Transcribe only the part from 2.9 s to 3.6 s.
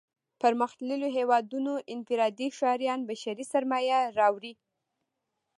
بشري